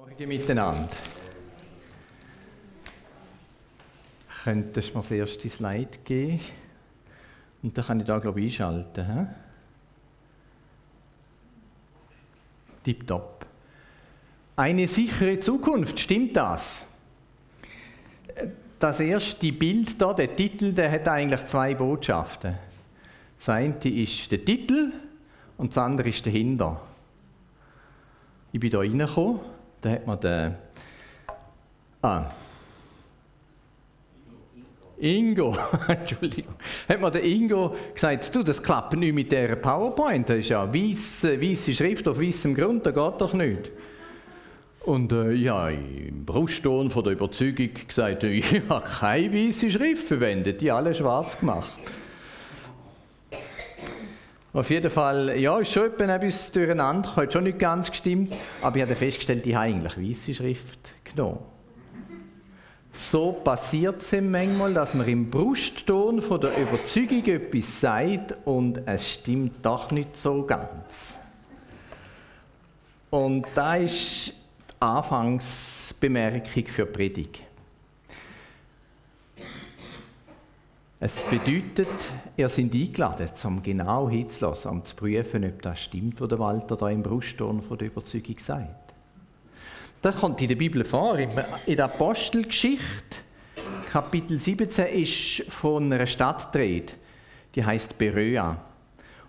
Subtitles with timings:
[0.00, 0.88] Morgen miteinander.
[4.44, 6.40] Könntest du mir das erste Slide geben?
[7.62, 9.04] Und dann kann ich da, glaube ich, einschalten.
[9.04, 9.26] He?
[12.82, 13.44] Tipptopp.
[14.56, 16.86] Eine sichere Zukunft, stimmt das?
[18.78, 22.56] Das erste Bild da, der Titel, der hat eigentlich zwei Botschaften.
[23.38, 24.92] Das eine ist der Titel
[25.58, 26.80] und das andere ist dahinter.
[28.50, 30.54] Ich bin da reingekommen da hat man den.
[32.02, 32.30] Ah.
[35.00, 35.56] Ingo,
[35.88, 36.54] Entschuldigung,
[36.86, 40.72] hat mir der Ingo gesagt, du, das klappt nicht mit dieser PowerPoint, das ist ja
[40.72, 43.70] weiße, weiße Schrift auf weißem Grund, das geht doch nicht.
[44.80, 50.60] Und äh, ja, im Brustton von der Überzeugung gesagt, ich habe keine weiße Schrift verwendet,
[50.60, 51.78] die alle schwarz gemacht.
[54.52, 58.82] Auf jeden Fall, ja, ist schon etwas durcheinander, hat schon nicht ganz gestimmt, aber ich
[58.82, 61.38] habe festgestellt, ich habe eigentlich weiße Schrift genommen.
[62.92, 69.12] So passiert es manchmal, dass man im Brustton von der Überzeugung etwas sagt und es
[69.12, 71.16] stimmt doch nicht so ganz.
[73.10, 74.32] Und da ist die
[74.80, 77.49] Anfangsbemerkung für die Predigt.
[81.02, 81.88] Es bedeutet,
[82.36, 86.76] ihr seid eingeladen, um genau hinzulassen, um zu prüfen, ob das stimmt, was der Walter
[86.76, 88.92] da im Brustton von der Überzeugung sagt.
[90.02, 91.30] Das kommt in der Bibel vor, in
[91.76, 93.16] der Apostelgeschichte,
[93.90, 96.98] Kapitel 17, ist von einer Stadt gedreht,
[97.54, 98.58] die heißt Beröa.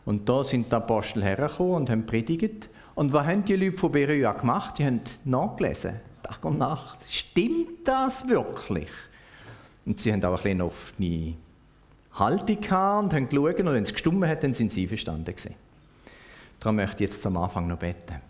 [0.04, 2.70] Und da sind die Apostel hergekommen und haben predigt.
[2.96, 4.78] Und was haben die Leute von Beröa gemacht?
[4.78, 7.00] Die haben nachgelesen, Tag und Nacht.
[7.08, 8.90] Stimmt das wirklich?
[9.86, 11.36] Und sie haben auch ein bisschen offene
[12.14, 15.56] Haltung gehabt und haben geschaut und wenn es gestummen hat, dann sind sie verstanden gewesen.
[16.60, 18.22] Darum möchte ich jetzt am Anfang noch beten.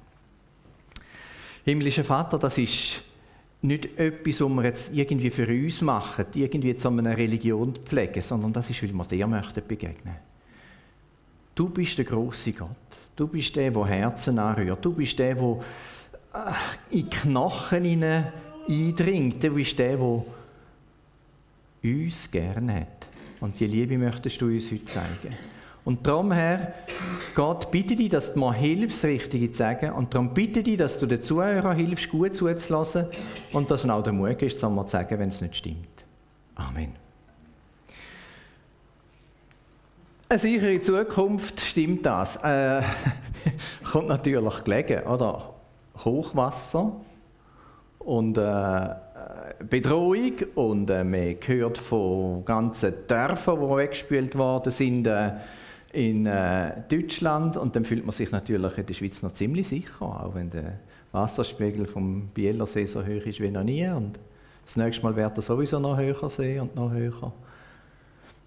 [1.66, 3.02] Himmlischer Vater, das ist
[3.62, 8.54] nicht etwas, was wir jetzt irgendwie für uns machen, irgendwie zu einer Religion pflegen, sondern
[8.54, 10.16] das ist, weil wir dir möchten begegnen.
[11.54, 12.70] Du bist der große Gott.
[13.16, 14.84] Du bist der, der Herzen anrührt.
[14.84, 15.60] Du bist der, der
[16.34, 18.04] äh, in Knochen
[18.68, 19.44] eindringt.
[19.44, 20.24] Du bist der, der
[21.84, 23.01] uns gerne hat.
[23.42, 25.36] Und die Liebe möchtest du uns heute zeigen.
[25.84, 26.74] Und darum, Herr,
[27.34, 29.92] Gott, bitte dich, dass du mir hilfst, Richtige zu sagen.
[29.94, 33.08] Und darum bitte dich, dass du den Zuhörern hilfst, gut zuzulassen
[33.52, 35.88] und dass du auch der Mut ist, zu sagen, wenn es nicht stimmt.
[36.56, 36.94] Amen.
[40.30, 42.38] Eine sichere Zukunft, stimmt das?
[42.38, 42.84] Äh,
[43.92, 45.56] kommt natürlich gelegen, oder?
[46.06, 46.94] Hochwasser
[48.00, 48.42] und äh,
[49.70, 55.32] Bedrohung und äh, man hört von ganzen Dörfern, die weggespült worden sind äh,
[55.94, 60.02] in äh, Deutschland und dann fühlt man sich natürlich in der Schweiz noch ziemlich sicher,
[60.02, 60.80] auch wenn der
[61.12, 64.20] Wasserspiegel vom Bielersee so hoch ist wie noch nie und
[64.66, 67.34] das nächste Mal wird er sowieso noch höher sein und noch höher.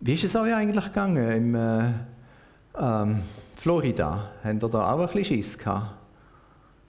[0.01, 1.93] Wie ist es euch eigentlich gegangen im äh,
[2.79, 3.23] ähm,
[3.57, 4.31] Florida?
[4.43, 5.95] Habt ihr da auch ein bisschen Schiss gehabt?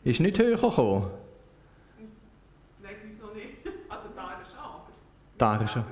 [0.03, 1.07] Ist nicht höher gekommen?
[5.38, 5.85] Da ist er.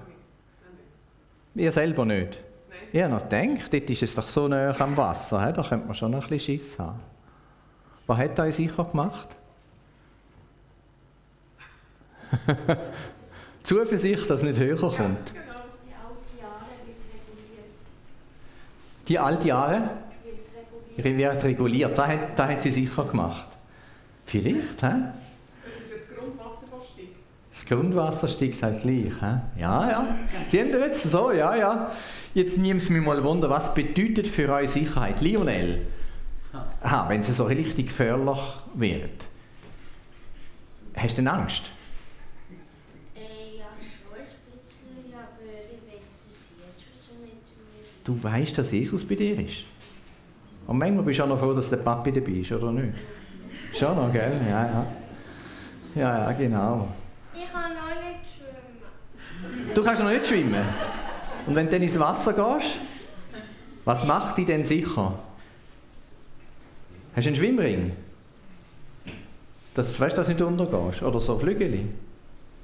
[1.56, 2.40] Ihr selber nicht?
[2.70, 2.80] Nein.
[2.92, 5.96] Ich habe noch gedacht, dort ist es doch so nah am Wasser, da könnte man
[5.96, 7.00] schon noch ein bisschen Schiss haben.
[8.08, 9.36] Was hat euch sicher gemacht?
[13.64, 15.00] Zuversicht, dass es nicht höher kommt.
[15.00, 15.54] Ja, genau.
[19.08, 19.82] Die alte Jahre
[20.98, 21.98] wird reguliert.
[21.98, 23.48] Das hat, das hat sie sicher gemacht.
[24.26, 24.94] Vielleicht, hä?
[27.64, 29.06] Das Grundwasser steigt halt gleich.
[29.22, 29.62] He?
[29.62, 30.18] Ja, ja.
[30.50, 31.32] Sehen Sie jetzt so?
[31.32, 31.92] Ja, ja.
[32.34, 35.88] Jetzt nehmen Sie mich mal Wunder, was bedeutet für eure Sicherheit, Lionel?
[36.82, 38.38] Aha, wenn es so richtig gefährlich
[38.74, 39.26] wird.
[40.96, 41.72] Hast du denn Angst?
[43.16, 48.72] Äh, ja, schon ein bisschen, aber ich weiß, dass Jesus mit mir Du weißt, dass
[48.72, 49.64] Jesus bei dir ist.
[50.68, 52.94] Und manchmal bist du auch noch froh, dass der Papi dabei ist, oder nicht?
[53.74, 54.40] Schon noch, gell?
[54.50, 54.88] Ja, ja.
[55.96, 56.90] Ja, ja, genau.
[59.74, 60.64] Du kannst noch nicht schwimmen.
[61.48, 62.78] Und wenn du dann ins Wasser gehst,
[63.86, 65.20] was macht dich denn sicher?
[67.16, 67.92] Hast du einen Schwimmring?
[69.76, 71.02] Das, weißt du, dass du nicht untergehst?
[71.02, 71.86] Oder so Flügeli?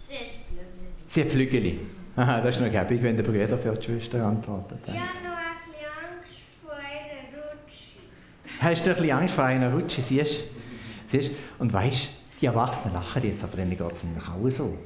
[0.07, 0.99] Sie hat Flügeli.
[1.07, 1.79] Sie hat Flügeli.
[2.15, 4.79] Aha, das ist noch gäbig, wenn der Bruder für die Schwester antwortet.
[4.85, 8.61] Ich habe noch ein bisschen Angst vor einer Rutsche.
[8.61, 10.01] Hast du ein bisschen Angst vor einer Rutsche?
[10.01, 10.43] Siehst,
[11.11, 12.09] siehst Und weißt du,
[12.41, 14.77] die Erwachsenen lachen jetzt, aber dann geht es nämlich auch so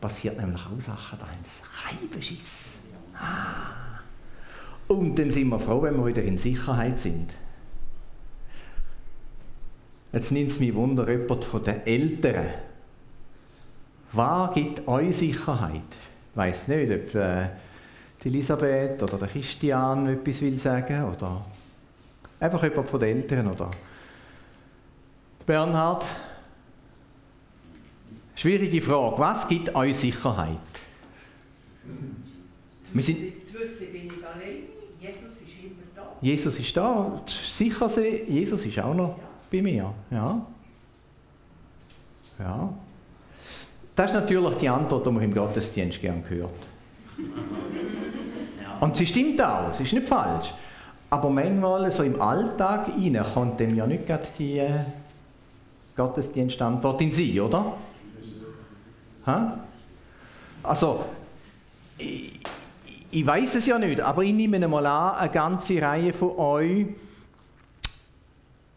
[0.00, 2.80] passiert nämlich auch Sachen, da haben sie Reibenschiss.
[3.14, 4.00] Ah.
[4.88, 7.30] Und dann sind wir froh, wenn wir wieder in Sicherheit sind.
[10.12, 12.48] Jetzt nimmt es mich Wunder, jemand von den Älteren,
[14.12, 15.82] Was gibt euch Sicherheit?
[16.32, 17.48] Ich weiß nicht, ob äh,
[18.22, 21.44] die Elisabeth oder der Christian etwas will sagen oder
[22.40, 23.70] einfach jemand von den Eltern oder
[25.46, 26.04] Bernhard.
[28.40, 29.18] Schwierige Frage.
[29.18, 30.56] Was gibt euch Sicherheit?
[32.90, 33.18] Wir sind
[36.22, 37.20] Jesus ist da.
[37.26, 39.16] Sicher sein, Jesus ist auch noch
[39.52, 39.92] bei mir.
[40.10, 40.46] Ja.
[42.38, 42.72] Ja.
[43.94, 46.50] Das ist natürlich die Antwort, die man im Gottesdienst gern hört.
[48.80, 50.54] Und sie stimmt auch, sie ist nicht falsch.
[51.10, 54.80] Aber manchmal so im Alltag rein kommt dem ja nicht gerade die äh,
[55.94, 57.76] Gottesdienstantwort in sie, oder?
[60.62, 61.04] Also,
[61.98, 62.40] ich,
[63.10, 66.86] ich weiß es ja nicht, aber ich nehme mal an, eine ganze Reihe von euch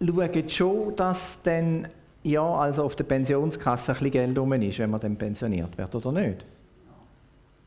[0.05, 1.87] schaut schon, dass dann
[2.23, 5.93] ja, also auf der Pensionskasse ein bisschen Geld rum ist, wenn man dann pensioniert wird,
[5.95, 6.45] oder nicht?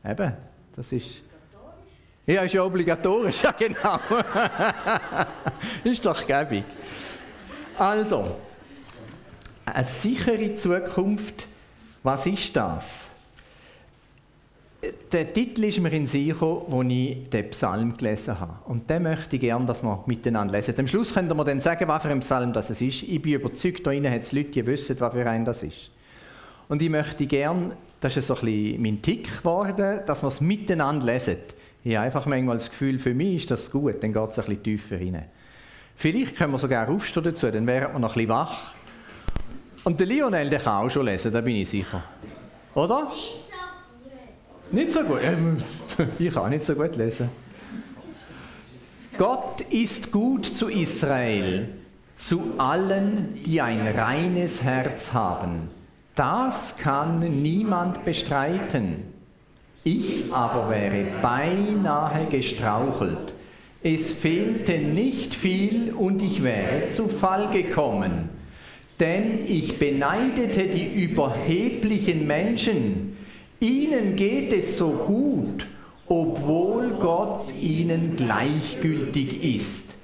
[0.03, 0.33] Eben,
[0.75, 1.21] das ist...
[2.25, 3.99] Ja, ist ja obligatorisch, ja genau.
[5.83, 6.65] ist doch gäbig.
[7.77, 8.35] Also,
[9.65, 11.47] eine sichere Zukunft,
[12.07, 13.07] was ist das?
[15.11, 18.53] Der Titel ist mir in den Sinn gekommen, als ich den Psalm gelesen habe.
[18.63, 20.73] Und den möchte ich gerne, dass wir miteinander lesen.
[20.77, 22.81] Am Schluss könnt ihr dann sagen, was für ein Psalm das ist.
[22.81, 25.91] Ich bin überzeugt, da hat es Leute, die wissen, was für ein das ist.
[26.69, 30.39] Und ich möchte gerne, das ist so ein bisschen mein Tick geworden, dass wir es
[30.39, 31.37] miteinander lesen.
[31.83, 34.45] Ich habe einfach manchmal das Gefühl, für mich ist das gut, dann geht es ein
[34.45, 35.25] bisschen tiefer rein.
[35.97, 38.75] Vielleicht können wir sogar aufstehen dazu, dann wären wir noch ein bisschen wach.
[39.87, 42.03] Und der Lionel, der kann auch schon lesen, da bin ich sicher.
[42.75, 43.09] Oder?
[44.69, 45.19] Nicht so gut.
[45.23, 45.63] Ähm,
[46.19, 47.29] ich kann nicht so gut lesen.
[49.17, 51.69] Gott ist gut zu Israel,
[52.17, 55.69] zu allen, die ein reines Herz haben.
[56.15, 59.13] Das kann niemand bestreiten.
[59.85, 63.31] Ich aber wäre beinahe gestrauchelt.
[63.81, 68.35] Es fehlte nicht viel und ich wäre zu Fall gekommen.
[68.99, 73.17] Denn ich beneidete die überheblichen Menschen,
[73.59, 75.65] Ihnen geht es so gut,
[76.07, 79.95] obwohl Gott ihnen gleichgültig ist.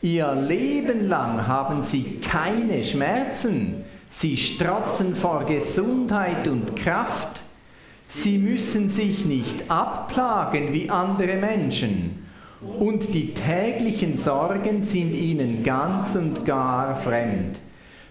[0.00, 7.42] Ihr Leben lang haben sie keine Schmerzen, sie strotzen vor Gesundheit und Kraft.
[8.06, 12.26] Sie müssen sich nicht abplagen wie andere Menschen
[12.78, 17.56] und die täglichen Sorgen sind ihnen ganz und gar fremd.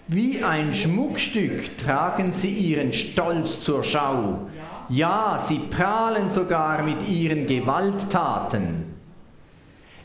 [0.09, 4.49] Wie ein Schmuckstück tragen sie ihren Stolz zur Schau
[4.89, 8.85] ja, sie prahlen sogar mit ihren Gewalttaten.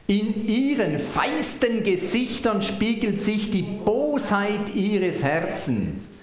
[0.07, 6.19] In ihren feisten Gesichtern spiegelt sich die Bosheit ihres Herzens.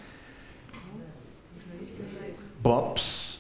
[2.62, 3.39] Bops.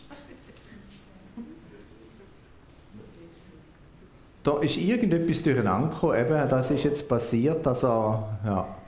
[4.43, 8.80] Da ist irgendetwas durcheinander gekommen, eben, das ist jetzt passiert, also, ja.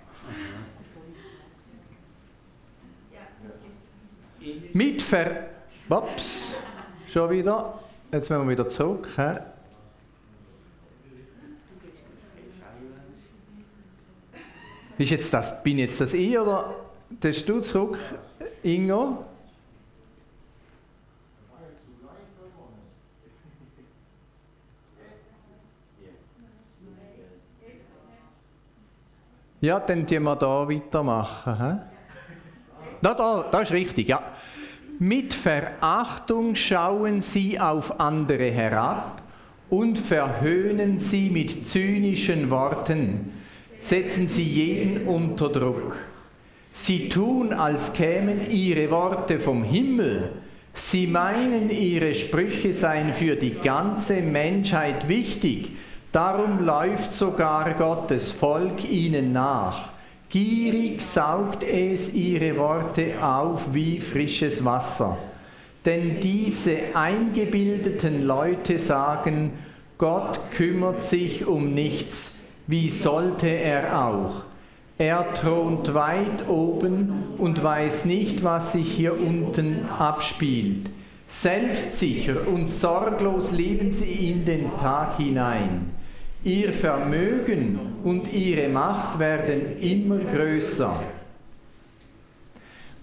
[4.74, 5.48] Mit Ver
[5.90, 6.54] Ups,
[7.08, 7.80] schon wieder.
[8.12, 9.08] Jetzt müssen wir wieder zurück.
[9.16, 9.38] He?
[14.98, 16.76] Ist jetzt das, bin jetzt das ich oder
[17.10, 17.98] bist du zurück,
[18.64, 19.26] Ingo?
[29.62, 31.58] Ja, dann tun wir da weitermachen.
[31.58, 31.93] He?
[33.04, 34.24] Da, da, da ist richtig, ja.
[34.98, 39.22] Mit Verachtung schauen sie auf andere herab
[39.70, 43.30] und verhöhnen sie mit zynischen Worten,
[43.68, 45.98] setzen sie jeden unter Druck.
[46.74, 50.32] Sie tun, als kämen ihre Worte vom Himmel.
[50.74, 55.74] Sie meinen, ihre Sprüche seien für die ganze Menschheit wichtig.
[56.14, 59.93] Darum läuft sogar Gottes Volk ihnen nach.
[60.34, 65.16] Gierig saugt es ihre Worte auf wie frisches Wasser.
[65.86, 69.52] Denn diese eingebildeten Leute sagen,
[70.00, 74.42] Gott kümmert sich um nichts, wie sollte er auch?
[74.98, 80.90] Er thront weit oben und weiß nicht, was sich hier unten abspielt.
[81.28, 85.92] Selbstsicher und sorglos leben sie in den Tag hinein.
[86.44, 90.94] Ihr Vermögen und ihre Macht werden immer größer.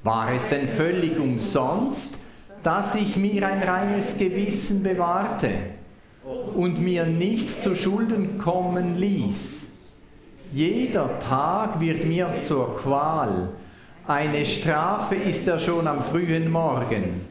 [0.02, 2.18] War es denn völlig umsonst,
[2.62, 5.50] dass ich mir ein reines Gewissen bewahrte
[6.54, 9.68] und mir nichts zu Schulden kommen ließ?
[10.52, 13.50] Jeder Tag wird mir zur Qual,
[14.06, 17.26] eine Strafe ist er schon am frühen Morgen.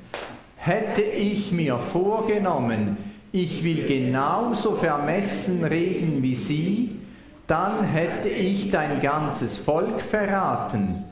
[0.55, 6.99] Hätte ich mir vorgenommen, ich will genauso vermessen reden wie sie,
[7.47, 11.03] dann hätte ich dein ganzes Volk verraten.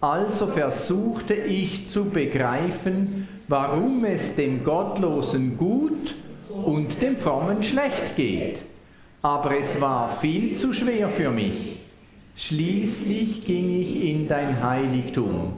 [0.00, 6.14] Also versuchte ich zu begreifen, warum es dem Gottlosen gut
[6.64, 8.60] und dem Frommen schlecht geht.
[9.22, 11.78] Aber es war viel zu schwer für mich.
[12.36, 15.54] Schließlich ging ich in dein Heiligtum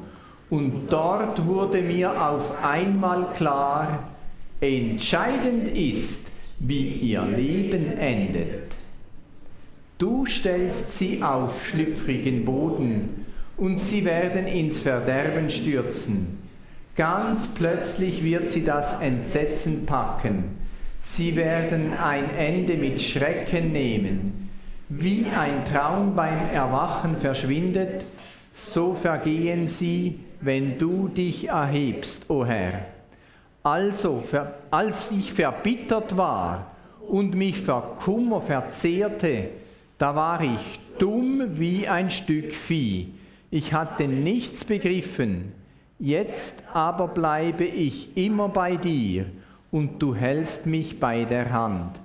[0.48, 4.04] und dort wurde mir auf einmal klar,
[4.60, 8.72] entscheidend ist, wie ihr Leben endet.
[9.98, 16.38] Du stellst sie auf schlüpfrigen Boden und sie werden ins Verderben stürzen.
[16.96, 20.56] Ganz plötzlich wird sie das Entsetzen packen.
[21.00, 24.50] Sie werden ein Ende mit Schrecken nehmen.
[24.88, 28.04] Wie ein Traum beim Erwachen verschwindet,
[28.54, 32.97] so vergehen sie, wenn du dich erhebst, o oh Herr.
[33.62, 34.24] Also,
[34.70, 36.70] als ich verbittert war
[37.08, 39.50] und mich vor Kummer verzehrte,
[39.98, 43.08] da war ich dumm wie ein Stück Vieh.
[43.50, 45.52] Ich hatte nichts begriffen.
[45.98, 49.26] Jetzt aber bleibe ich immer bei dir
[49.70, 51.98] und du hältst mich bei der Hand.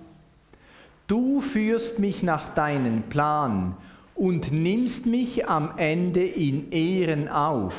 [1.07, 3.75] Du führst mich nach deinem Plan
[4.15, 7.75] und nimmst mich am Ende in Ehren auf.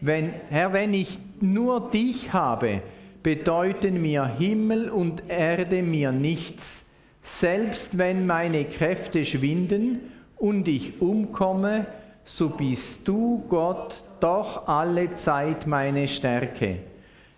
[0.00, 2.82] Wenn, Herr, wenn ich nur dich habe,
[3.22, 6.86] bedeuten mir Himmel und Erde mir nichts.
[7.22, 10.00] Selbst wenn meine Kräfte schwinden
[10.36, 11.86] und ich umkomme,
[12.24, 16.78] so bist du, Gott, doch alle Zeit meine Stärke.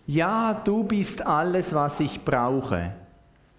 [0.07, 2.93] Ja, du bist alles, was ich brauche.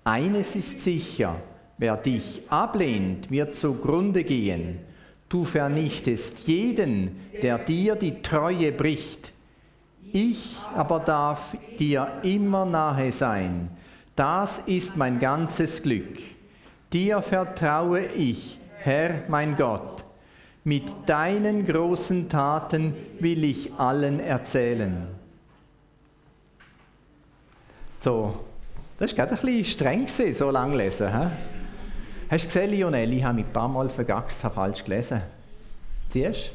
[0.03, 1.37] Eines ist sicher,
[1.77, 4.79] wer dich ablehnt, wird zugrunde gehen.
[5.29, 9.32] Du vernichtest jeden, der dir die Treue bricht.
[10.15, 13.71] Ich aber darf dir immer nahe sein.
[14.15, 16.19] Das ist mein ganzes Glück.
[16.93, 20.03] Dir vertraue ich, Herr mein Gott.
[20.63, 25.07] Mit deinen großen Taten will ich allen erzählen.
[28.03, 28.37] So,
[28.99, 31.07] das war gerade ein bisschen streng, so lang lesen.
[31.07, 31.27] He?
[32.29, 35.23] Hast du gesehen, Lionel, ich habe mich ein paar Mal vergaxt, habe falsch gelesen.
[36.09, 36.51] Siehst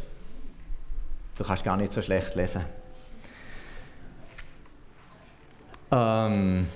[1.37, 1.43] du?
[1.43, 2.78] Du kannst gar nicht so schlecht lesen.
[5.91, 6.67] Ähm,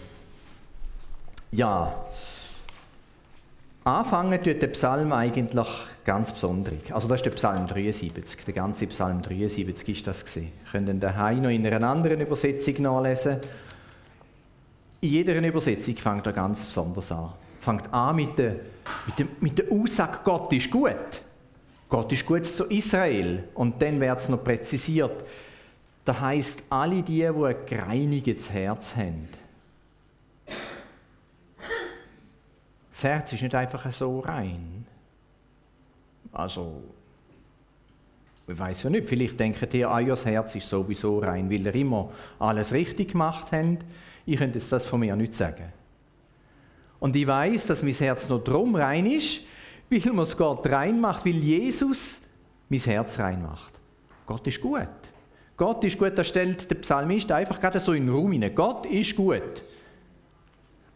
[1.50, 1.94] ja,
[3.84, 5.68] anfangen tut der Psalm eigentlich
[6.04, 6.74] ganz besonders.
[6.90, 10.52] Also das ist der Psalm 73, der ganze Psalm 73 ist das gesehen.
[10.70, 13.36] Könnt ihr daheim noch in einer anderen Übersetzung nachlesen.
[15.02, 17.30] In jeder Übersetzung fängt er ganz besonders an.
[17.60, 18.56] Fängt an mit der,
[19.06, 21.22] mit der, mit der Aussage, Gott ist gut.
[21.88, 23.44] Gott ist gut zu Israel.
[23.54, 25.24] Und dann wird es noch präzisiert.
[26.04, 29.28] Das heißt, alle die, die ein gereinigtes Herz haben.
[32.90, 34.84] Das Herz ist nicht einfach so rein.
[36.32, 36.82] Also,
[38.46, 42.10] ich weiß ja nicht, vielleicht denken die, ah Herz ist sowieso rein, weil er immer
[42.38, 43.78] alles richtig gemacht hat.
[44.26, 45.72] Ich könnte das von mir nicht sagen.
[46.98, 49.40] Und ich weiß, dass mein Herz noch drum rein ist,
[49.90, 52.22] weil man es Gott rein macht, weil Jesus
[52.68, 53.72] mein Herz rein macht.
[54.26, 54.88] Gott ist gut.
[55.62, 58.52] Gott ist gut, das stellt der Psalmist einfach gerade so in den Raum hinein.
[58.52, 59.62] Gott ist gut.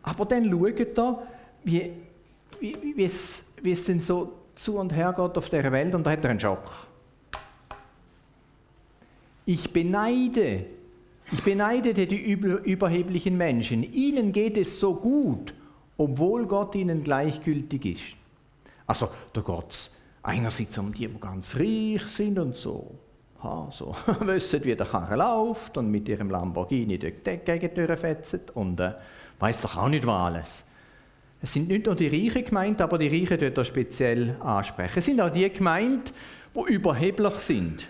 [0.03, 1.23] Aber dann schaut er,
[1.63, 1.93] wie,
[2.59, 6.05] wie, wie, es, wie es denn so zu und her geht auf der Welt und
[6.05, 6.69] da hat er einen Schock.
[9.45, 10.67] Ich beneide,
[11.31, 13.85] ich beneide die überheblichen Menschen.
[13.85, 15.55] Ihnen geht es so gut,
[15.97, 18.17] obwohl Gott ihnen gleichgültig ist.
[18.85, 19.93] Also da geht es
[20.25, 22.99] einerseits um die, die ganz reich sind und so
[23.47, 28.50] ha, so wissen, wie der Karre läuft und mit ihrem Lamborghini durch die Gegentür fetzt
[28.55, 28.93] und äh,
[29.38, 30.65] weiß doch auch nicht was alles.
[31.43, 34.99] Es sind nicht nur die Reichen gemeint, aber die Reichen dort speziell ansprechen.
[34.99, 36.12] Es sind auch die gemeint,
[36.55, 37.87] die überheblich sind.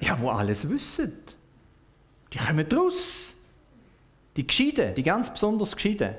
[0.00, 1.12] Ja, wo alles wissen.
[2.32, 3.32] Die kommen draus.
[4.36, 6.14] Die Gescheiden, die ganz besonders Gescheiden.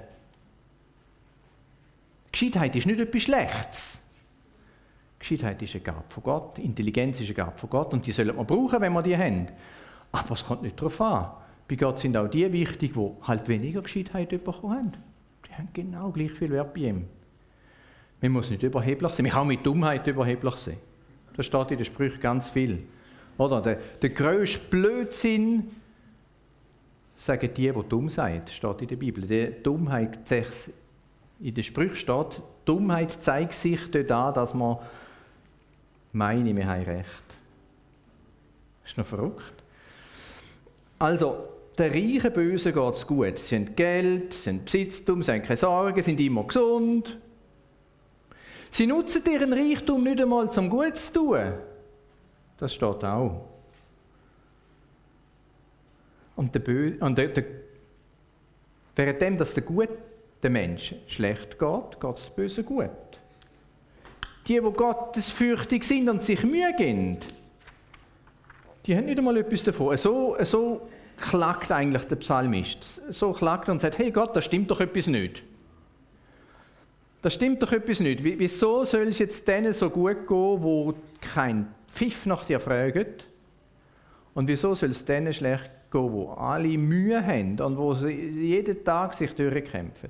[2.31, 4.06] Gescheitheit ist nicht etwas Schlechtes.
[5.19, 8.35] Gescheitheit ist eine Gabe von Gott, Intelligenz ist eine Gabe von Gott und die sollen
[8.35, 9.47] wir brauchen, wenn wir die haben.
[10.11, 11.31] Aber es kommt nicht darauf an.
[11.67, 14.91] Bei Gott sind auch die wichtig, die halt weniger Gescheitheit bekommen haben.
[15.47, 17.05] Die haben genau gleich viel Wert bei ihm.
[18.21, 20.77] Man muss nicht überheblich sein, man kann mit Dummheit überheblich sein.
[21.35, 22.83] Das steht in den Sprüchen ganz viel.
[23.37, 25.67] Oder der, der grösste Blödsinn,
[27.15, 29.27] sagen die, die dumm sind, steht in der Bibel.
[29.27, 30.19] Die Dummheit,
[31.39, 34.77] in den Sprüchen steht, Dummheit zeigt sich dort an, dass man
[36.17, 37.23] meine, wir haben recht.
[38.85, 39.53] Ist noch verrückt.
[40.99, 43.37] Also, den reichen Bösen geht es gut.
[43.37, 47.17] Sie haben Geld, sie haben Besitztum, sie haben keine Sorgen, sind immer gesund.
[48.71, 51.53] Sie nutzen ihren Reichtum nicht einmal zum Gutes zu tun.
[52.57, 53.47] Das steht auch.
[56.35, 57.45] Und, der Bö und der, der,
[58.95, 59.97] währenddem, dass der guten
[60.43, 62.89] Menschen schlecht geht, geht es den Bösen gut.
[64.47, 67.17] Die, die gottesfürchtig sind und sich Mühe geben,
[68.85, 69.97] die haben nicht einmal etwas davon.
[69.97, 70.87] So, so
[71.17, 73.01] klagt eigentlich der Psalmist.
[73.09, 75.43] So klagt und sagt, hey Gott, da stimmt doch etwas nicht.
[77.21, 78.23] Da stimmt doch etwas nicht.
[78.23, 83.07] Wieso soll es jetzt denen so gut gehen, wo kein Pfiff nach dir fragen?
[84.33, 88.83] Und wieso soll es denen schlecht gehen, wo alle Mühe haben und wo sie jeden
[88.83, 90.09] Tag sich durchkämpfen?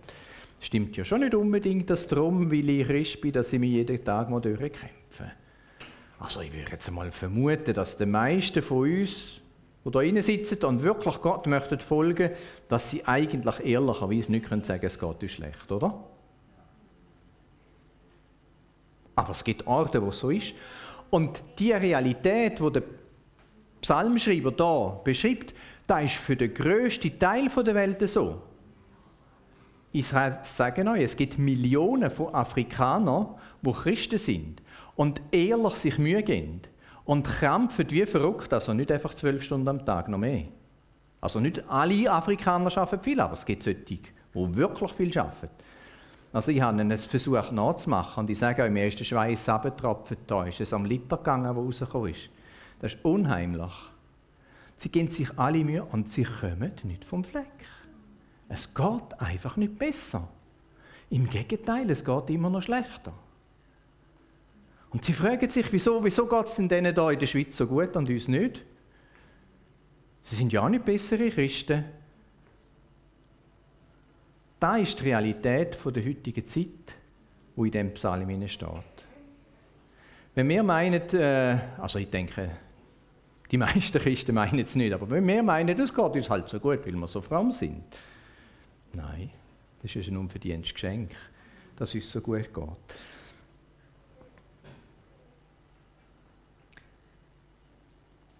[0.60, 4.04] Stimmt ja schon nicht unbedingt das drum, weil ich Christ bin, dass ich mich jeden
[4.04, 5.32] Tag mal durchkämpfe.
[6.20, 9.40] Also ich würde jetzt mal vermuten, dass die meisten von uns,
[9.86, 12.32] die da drinnen sitzen und wirklich Gott möchten folgen,
[12.68, 16.04] dass sie eigentlich ehrlicherweise nicht sagen können, es geht uns schlecht, oder?
[19.16, 20.54] Aber es gibt Orte, wo es so ist.
[21.10, 22.84] Und die Realität, die der
[23.82, 25.54] Psalmschreiber da beschreibt,
[25.86, 28.42] da ist für den grössten Teil der Welt so.
[29.98, 33.30] Ich sage euch, es gibt Millionen von Afrikanern,
[33.64, 34.62] die Christen sind
[34.96, 36.62] und ehrlich sich Mühe geben
[37.04, 40.44] und kämpfen wie verrückt, also nicht einfach zwölf Stunden am Tag, noch mehr.
[41.20, 44.00] Also nicht alle Afrikaner arbeiten viel, aber es gibt solche, die
[44.36, 45.50] wirklich viel arbeiten.
[46.32, 50.16] Also ich habe einen Versuch nachzumachen und ich sage euch, mir ist der Schweiß abgetropft,
[50.28, 52.30] da ist es am Liter gegangen, der rausgekommen ist.
[52.82, 53.74] Das ist unheimlich.
[54.76, 57.48] Sie geben sich alle Mühe und sie kommen nicht vom Fleck.
[58.50, 60.28] Es geht einfach nicht besser.
[61.10, 63.14] Im Gegenteil, es geht immer noch schlechter.
[64.90, 67.68] Und sie fragen sich, wieso, wieso geht es denn denen da in der Schweiz so
[67.68, 68.64] gut und uns nicht?
[70.24, 71.86] Sie sind ja auch nicht bessere Christen.
[74.60, 76.70] Da ist die Realität der heutigen Zeit,
[77.56, 78.70] wo in diesem Psalm steht.
[80.36, 82.50] Wenn wir meinen, äh, also ich denke,
[83.52, 86.60] die meisten Christen meinen es nicht, aber wenn wir meinen, es geht uns halt so
[86.60, 87.84] gut, weil wir so fromm sind.
[88.98, 89.30] Nein,
[89.84, 91.12] das ist ein unverdientes Geschenk,
[91.76, 92.68] dass es so gut geht.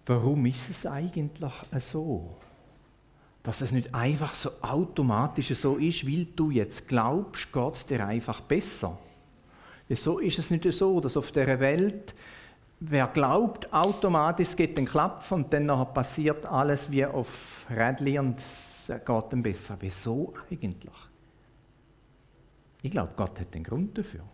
[0.06, 2.36] Warum ist es eigentlich so?
[3.44, 8.04] Dass es nicht einfach so automatisch so ist, weil du jetzt glaubst, geht es dir
[8.04, 8.98] einfach besser.
[9.86, 12.16] Wieso ist es nicht so, dass auf der Welt,
[12.80, 18.42] wer glaubt, automatisch geht den Klapp und dann passiert alles wie auf Rädli und
[18.88, 19.76] es geht ihm besser.
[19.80, 20.94] Wieso eigentlich?
[22.82, 24.24] Ich glaube, Gott hat einen Grund dafür.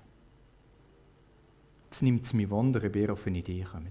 [1.91, 3.89] Es nimmt es mir Wunder, ob ihr auf eine Idee kommt.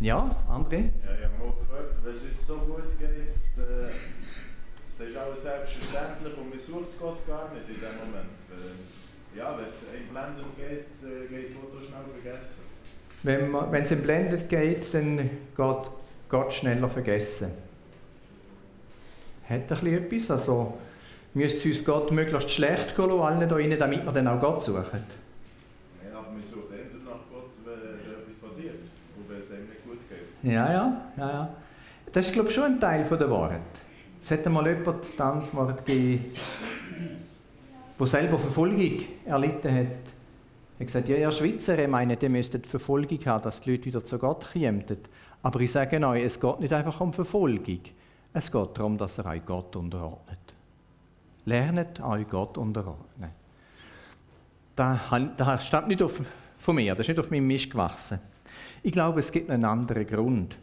[0.00, 0.90] Ja, André?
[1.04, 3.86] Ja, ich habe mal gefragt, wenn es uns so gut geht, äh,
[4.96, 8.38] dann ist alles selbstverständlich und man sucht Gott gar nicht in dem Moment.
[8.50, 12.62] Äh, ja, wenn es einem blendend geht, äh, geht Gott schnell vergessen.
[13.22, 15.90] Wenn, es ihm blendet geht, dann geht
[16.28, 17.50] Gott schneller vergessen.
[19.50, 20.78] Hat ein bisschen etwas, also
[21.34, 24.62] müsste uns Gott möglichst schlecht gehen lassen, allen da rein, damit wir dann auch Gott
[24.62, 24.84] suchen.
[24.84, 28.78] Ja, aber man sucht eher nach Gott, wenn etwas passiert
[29.16, 29.80] und wenn es einem nicht
[30.42, 31.54] ja, ja, ja, ja.
[32.12, 33.60] Das ist, glaube ich, schon ein Teil von der Wahrheit.
[34.22, 36.24] Es hat einmal jemand die Antwort gegeben,
[37.98, 39.86] der selber Verfolgung erlitten hat.
[40.78, 43.84] Er hat gesagt, ja, ihr Schweizer, ihr meint, ihr müsstet Verfolgung haben, dass die Leute
[43.84, 44.84] wieder zu Gott kommen.
[45.42, 47.80] Aber ich sage euch, es geht nicht einfach um Verfolgung.
[48.32, 50.38] Es geht darum, dass ihr euch Gott unterordnet.
[51.44, 53.30] Lernet euch Gott unterordnen.
[54.76, 56.20] Das, stammt nicht auf,
[56.58, 58.20] von mir, das ist nicht auf meinem Mist gewachsen.
[58.82, 60.56] Ich glaube, es gibt einen anderen Grund.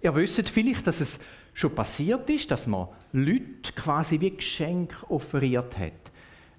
[0.00, 1.20] Ihr wisst vielleicht, dass es
[1.52, 5.92] schon passiert ist, dass man Leute quasi wie Geschenk offeriert hat.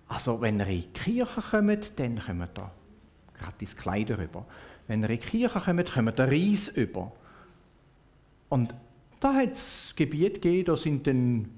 [0.07, 2.71] Also wenn ihr in die Kirche kommt, dann kommt ihr
[3.33, 4.45] gratis Kleider über.
[4.87, 7.11] Wenn ihr in die Kirche kommt, kommt ihr Reis über.
[8.49, 8.73] Und
[9.23, 11.49] da hat es Gebiete gegeben, da sind dann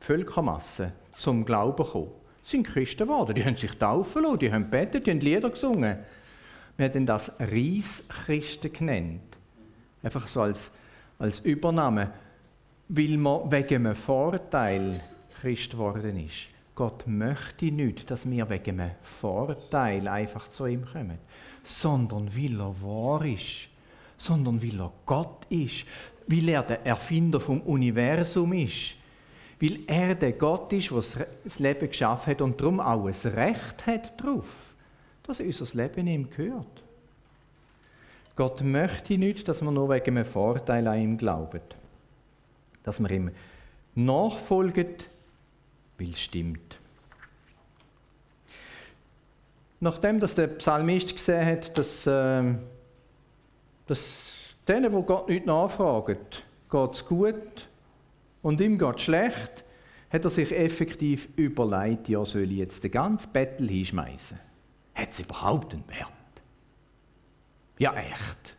[0.00, 2.10] Völkermassen zum Glauben gekommen.
[2.42, 5.48] Das sind Christen geworden, die haben sich taufen lassen, die haben betet, die haben Lieder
[5.48, 5.98] gesungen.
[6.76, 9.20] Wir haben das Reischristen genannt.
[10.02, 10.70] Einfach so als,
[11.18, 12.12] als Übernahme,
[12.88, 15.00] weil man wegen einem Vorteil
[15.40, 16.48] Christ geworden ist.
[16.74, 21.18] Gott möchte nicht, dass wir wegen einem Vorteil einfach zu ihm kommen,
[21.64, 23.68] sondern weil er wahr ist,
[24.16, 25.84] sondern weil er Gott ist,
[26.28, 28.94] weil er der Erfinder vom Universum ist,
[29.60, 33.86] weil er der Gott ist, der das Leben geschaffen hat und darum auch ein Recht
[33.86, 34.68] hat darauf
[35.28, 36.82] dass unser Leben ihm gehört.
[38.34, 41.60] Gott möchte nicht, dass wir nur wegen einem Vorteil an ihm glauben.
[42.82, 43.30] dass wir ihm
[43.94, 44.94] nachfolgen,
[45.98, 46.78] weil es stimmt.
[49.80, 52.54] Nachdem dass der Psalmist gesehen hat, dass, äh,
[53.86, 54.37] dass
[54.68, 56.18] denen, die Gott nicht nachfragen,
[56.70, 57.68] geht es gut
[58.42, 59.64] und ihm geht es schlecht,
[60.10, 64.38] hat er sich effektiv überlegt, ja, soll ich jetzt den ganzen Bettel hinschmeißen?
[64.94, 66.08] Hat es überhaupt einen Wert?
[67.78, 68.56] Ja, echt.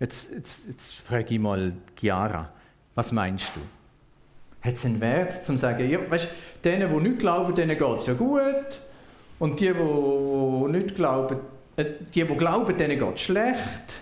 [0.00, 2.50] Jetzt, jetzt, jetzt frage ich mal Chiara,
[2.94, 3.60] was meinst du?
[4.66, 6.28] Hat es einen Wert, zu sagen, ja, weißt,
[6.64, 8.80] denen, die nicht glauben, denen geht es ja gut,
[9.38, 11.38] und die, die nicht glauben,
[11.76, 14.00] die, die glauben, denen geht es schlecht.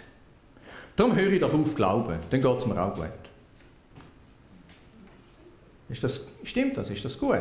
[0.97, 3.07] Darum höre ich doch auf glauben, dann geht es mir auch gut.
[5.89, 6.91] Ist das, stimmt das?
[6.91, 7.39] Ist das gut?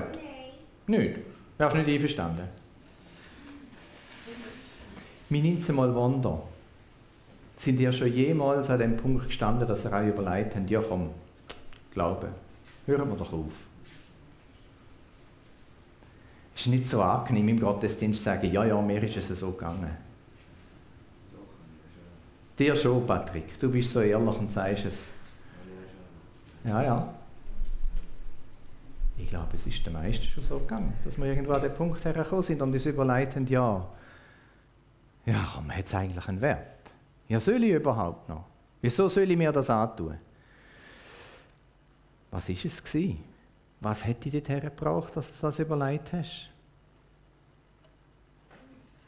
[0.88, 1.00] Nein.
[1.00, 1.20] Nicht?
[1.58, 2.48] Wärst du nicht einverstanden?
[5.30, 6.42] Mir nimmt es mal Wunder.
[7.58, 11.12] Sind ihr schon jemals an dem Punkt gestanden, dass ihr euch überlegt habt, ja komm,
[11.94, 12.30] Glauben,
[12.86, 13.46] hören wir doch auf.
[16.56, 19.52] Es ist nicht so angenehm im Gottesdienst zu sagen, ja, ja, mir ist es so
[19.52, 20.11] gegangen.
[22.62, 23.60] Dir schon, Patrick.
[23.60, 25.08] Du bist so ehrlich und sagst es.
[26.64, 27.14] Ja, ja.
[29.18, 32.06] Ich glaube, es ist den meisten schon so gegangen, dass wir irgendwo an den Punkt
[32.06, 33.88] hergekommen sind und uns überlegt ja,
[35.26, 36.92] ja, komm, hat es eigentlich einen Wert?
[37.28, 38.46] Ja, soll ich überhaupt noch?
[38.80, 40.20] Wieso soll ich mir das antun?
[42.30, 43.24] Was ist es gewesen?
[43.80, 46.52] Was hätte dich dorthin gebraucht, dass du das überlegt hast?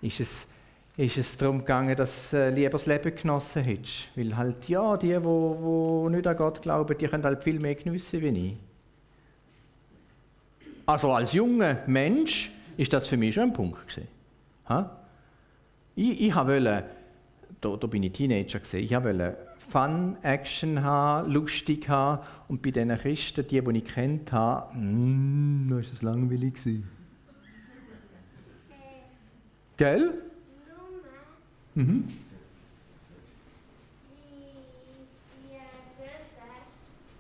[0.02, 0.48] Ist es,
[0.96, 4.10] ist es darum gegangen, dass du äh, lieber das Leben genossen hättest?
[4.16, 7.76] Weil halt, ja, die, die, die nicht an Gott glauben, die können halt viel mehr
[7.76, 8.56] geniessen wie ich.
[10.86, 14.02] Also als junger Mensch ist das für mich schon ein Punkt.
[14.70, 14.98] Ha?
[15.96, 16.84] Ich, ich wollte,
[17.62, 19.38] da, da bin ich Teenager ich wollte
[19.70, 25.70] Fun, Action haben, lustig haben und bei diesen Christen, die, die ich kennt habe, mm,
[25.70, 26.60] da war es langweilig.
[29.78, 30.22] Gell?
[31.76, 32.06] Mhm.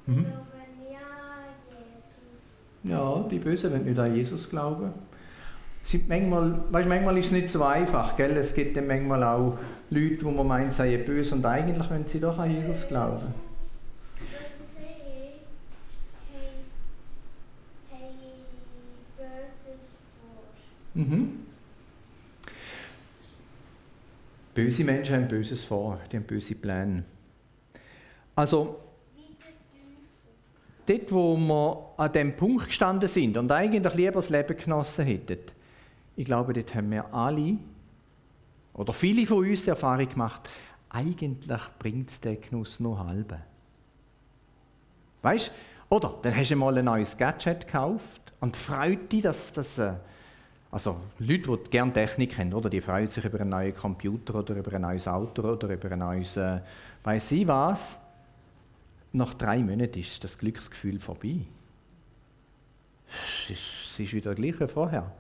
[0.06, 0.26] Mhm.
[2.84, 4.92] Ja, die Bösen wollen nicht an Jesus glauben.
[5.86, 8.36] Sind manchmal, weißt, manchmal ist es nicht so einfach, gell?
[8.38, 9.58] Es gibt dann manchmal auch
[9.90, 13.34] Leute, wo man meint, sie seien böse und eigentlich wollen sie doch an Jesus glauben.
[20.96, 21.43] Mhm.
[24.54, 27.04] Böse Menschen haben Böses vor, die haben böse Pläne.
[28.36, 28.80] Also,
[30.86, 35.40] dort, wo wir an dem Punkt gestanden sind und eigentlich lieber das Leben genossen hätten,
[36.16, 37.58] ich glaube, dort haben wir alle,
[38.74, 40.50] oder viele von uns die Erfahrung gemacht,
[40.90, 43.40] eigentlich bringt es den Genuss nur halbe.
[45.24, 45.52] Weißt?
[45.90, 49.78] Oder dann hast du mal ein neues Gadget gekauft und freut dich, dass das.
[49.78, 49.94] Äh,
[50.74, 52.68] also Leute, die gerne Technik haben, oder?
[52.68, 56.00] die freuen sich über einen neuen Computer oder über ein neues Auto oder über ein
[56.00, 56.62] neues, äh,
[57.04, 58.00] weiß ich was.
[59.12, 61.42] Nach drei Monaten ist das Glücksgefühl vorbei.
[63.08, 65.12] Es ist, es ist wieder gleich wie vorher.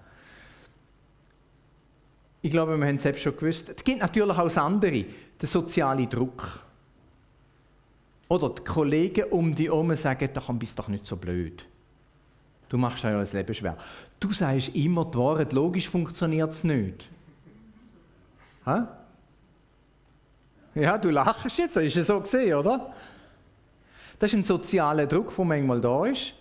[2.41, 3.69] Ich glaube, wir haben es selbst schon gewusst.
[3.69, 5.05] Es gibt natürlich auch das andere,
[5.39, 6.61] der soziale Druck.
[8.27, 11.63] Oder die Kollegen um dich herum sagen, da bist du doch nicht so blöd.
[12.73, 13.77] Du machst das Leben schwer.
[14.19, 17.07] Du sagst immer die Wahrheit, logisch funktioniert es nicht.
[18.65, 18.97] Ha?
[20.73, 22.91] Ja, du lachst jetzt, ist es so gesehen, oder?
[24.17, 26.33] Das ist ein sozialer Druck, der manchmal da ist,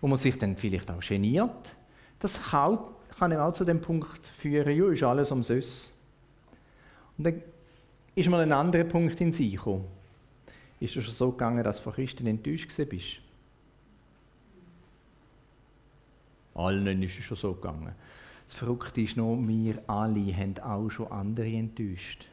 [0.00, 1.76] wo man sich dann vielleicht auch geniert.
[2.18, 2.78] Das kann,
[3.18, 5.92] kann auch zu dem Punkt führen, ja, ist alles umsonst.
[7.18, 7.42] Und dann
[8.14, 9.84] ist mal ein anderer Punkt in sich gekommen.
[10.80, 13.20] Ist es schon so gegangen, dass du von Christen enttäuscht bist?
[16.54, 17.92] Allen ist es schon so gegangen.
[18.46, 22.26] Das Verrückte ist noch, wir alle haben auch schon andere enttäuscht.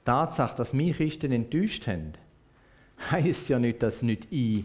[0.00, 2.12] Die Tatsache, dass wir Christen enttäuscht haben,
[3.10, 4.64] heisst ja nicht, dass nicht ich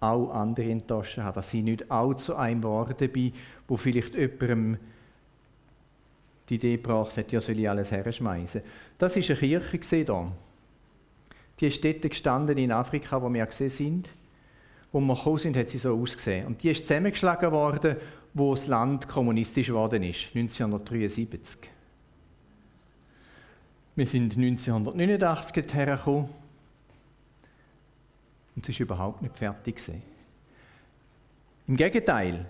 [0.00, 3.32] auch andere enttäuscht habe, dass ich nicht auch zu einem geworden bin,
[3.68, 4.78] wo vielleicht jemandem
[6.48, 8.62] die Idee gebracht hat, ja, soll ich alles herschmeißen.
[8.98, 10.32] Das war eine Kirche hier.
[11.60, 14.08] Die ist dort gestanden in Afrika, wo wir gesehen sind
[14.92, 16.46] wo wir gekommen sind, hat sie so ausgesehen.
[16.46, 17.96] Und die ist zusammengeschlagen worden,
[18.34, 21.58] wo das Land kommunistisch geworden ist, 1973.
[23.94, 26.28] Wir sind 1989 hergekommen
[28.54, 29.82] und es ist überhaupt nicht fertig.
[31.66, 32.46] Im Gegenteil,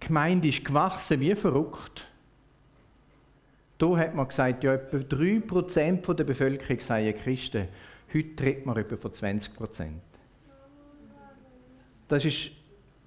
[0.00, 2.06] die Gemeinde ist gewachsen wie verrückt.
[3.78, 7.68] Da hat man gesagt, ja, etwa 3% der Bevölkerung seien Christen.
[8.12, 10.07] Heute redet man etwa von 20 Prozent.
[12.08, 12.50] Das ist,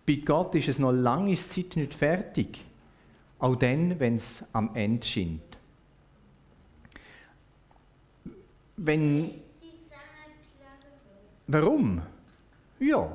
[0.06, 2.64] bei Gott ist es noch lange Zeit nicht fertig.
[3.40, 5.42] Auch dann, wenn es am Ende scheint.
[8.78, 9.32] Wenn,
[11.48, 12.02] warum?
[12.80, 13.12] Ja,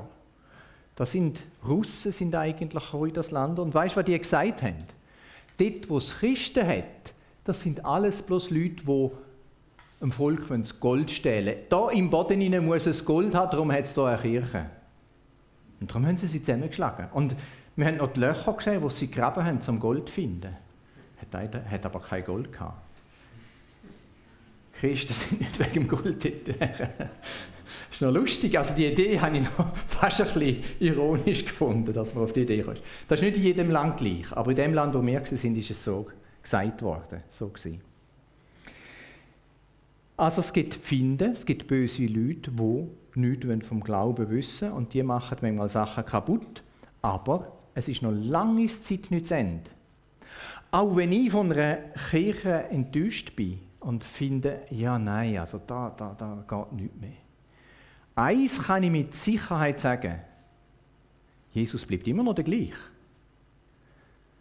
[0.97, 4.85] das sind Russen sind eigentlich in das Land und weißt du, was die gesagt haben?
[5.59, 6.85] Dort, wo es Christen hat,
[7.45, 9.11] das sind alles bloß Leute, die
[10.01, 13.95] dem Volk das Gold stehlen Da im Boden muss es Gold haben, darum hat es
[13.95, 14.71] hier eine Kirche.
[15.81, 17.09] Und darum haben sie sie zusammengeschlagen.
[17.13, 17.35] Und
[17.77, 20.57] wir haben noch die Löcher gesehen, wo sie gegraben haben, um Gold zu finden.
[21.19, 22.83] Hat, hat aber kein Gold gehabt.
[24.81, 26.25] Christen sind nicht wegen dem Gold
[26.59, 26.89] das
[27.91, 28.59] ist noch lustig.
[28.59, 32.43] Also die Idee habe ich noch fast ein bisschen ironisch gefunden, dass man auf die
[32.43, 32.83] Idee kommt.
[33.09, 35.71] Das ist nicht in jedem Land gleich, aber in dem Land, wo wir sind, ist
[35.71, 36.07] es so
[36.43, 37.23] gesagt worden.
[37.31, 37.81] So gewesen.
[40.17, 45.03] Also es gibt Finde, es gibt böse Leute, die nichts vom Glauben wissen und die
[45.03, 46.63] machen manchmal Sachen kaputt,
[47.03, 49.71] aber es ist noch lange Zeit nicht zu Ende.
[50.71, 51.77] Auch wenn ich von einer
[52.11, 57.11] Kirche enttäuscht bin und finde, ja nein, also da, da, da geht nichts mehr.
[58.15, 60.21] Eins kann ich mit Sicherheit sagen,
[61.53, 62.73] Jesus bleibt immer noch der gleiche.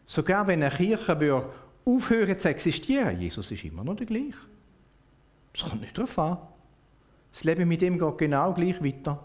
[0.06, 1.50] Sogar wenn eine Kirche
[1.84, 4.38] aufhören zu existieren, Jesus ist immer noch der gleiche.
[5.56, 6.38] Es kommt nicht darauf an.
[7.32, 9.24] Das Leben mit ihm geht genau gleich weiter.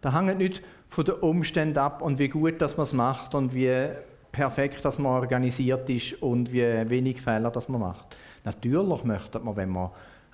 [0.00, 3.52] Da hängt nicht von den Umständen ab und wie gut dass man es macht und
[3.54, 3.88] wie
[4.30, 8.16] perfekt dass man organisiert ist und wie wenig Fehler dass man macht.
[8.44, 9.90] Natürlich möchte man, wenn man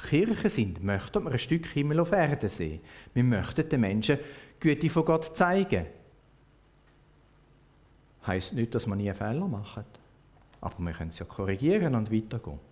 [0.08, 2.80] Kirche sind, möchte man ein Stück Himmel auf Erde sehen.
[3.14, 5.86] Wir möchten den Menschen die Güte von Gott zeigen.
[8.26, 9.84] Heißt nicht, dass man nie Fehler macht.
[10.60, 12.71] Aber wir können es ja korrigieren und weitergehen.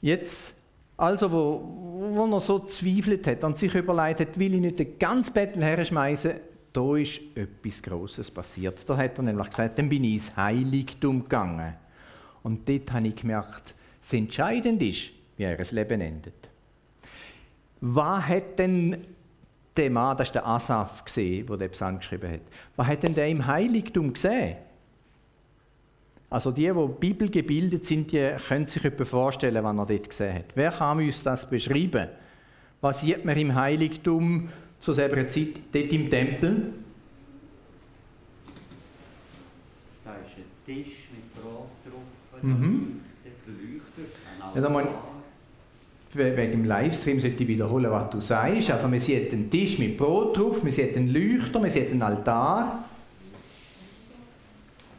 [0.00, 0.54] Jetzt,
[0.96, 4.98] also, wo, wo er so zweifelt hat und sich überlegt hat, will ich nicht den
[4.98, 6.34] ganzen Bettel herschmeißen,
[6.72, 8.88] da ist etwas Großes passiert.
[8.88, 11.74] Da hat er nämlich gesagt, dann bin ich ins Heiligtum gegangen.
[12.42, 16.48] Und dort habe ich gemerkt, das Entscheidende ist, wie er das Leben endet.
[17.80, 19.04] Was hat denn
[19.76, 22.40] der Mann, das ist der Asaf, gesehen, der den Psalm geschrieben hat,
[22.76, 24.56] was hat denn der im Heiligtum gesehen?
[26.30, 30.34] Also die, die Bibel gebildet sind, die können sich etwa vorstellen, was er dort gesehen
[30.36, 30.44] hat.
[30.54, 32.06] Wer kann uns das beschreiben?
[32.80, 34.48] Was sieht man im Heiligtum
[34.80, 36.72] zu selber Zeit dort im Tempel?
[40.04, 43.00] Da ist ein Tisch mit Brot drauf, mhm.
[44.54, 44.94] der leuchtet.
[46.12, 48.70] wegen dem Livestream sollte ich wiederholen, was du sagst.
[48.70, 52.02] Also man sieht einen Tisch mit Brot drauf, man sieht einen Leuchter, man sieht einen
[52.02, 52.84] Altar.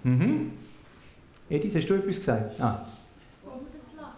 [0.04, 0.52] Mhm.
[1.52, 2.62] Edith, hast du etwas gesagt?
[2.62, 2.86] Ah.
[3.44, 4.16] Bundesladen.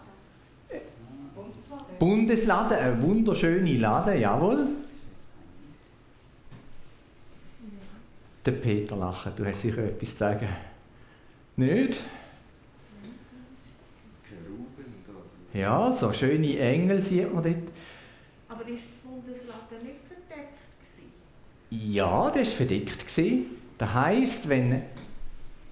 [1.98, 4.68] Bundesladen, eine wunderschöne Laden, jawohl.
[8.46, 10.48] Der Peter lacht, du hast sicher etwas zu sagen.
[11.56, 11.98] Nicht?
[15.52, 17.56] Ja, so schöne Engel sieht man dort.
[18.48, 20.58] Aber ist die Bundeslade nicht verdeckt?
[20.78, 21.92] Gewesen?
[21.92, 23.04] Ja, das war verdeckt.
[23.78, 24.82] Das heisst, wenn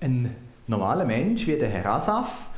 [0.00, 0.34] ein
[0.72, 2.48] normaler Mensch wie der Herr Asaf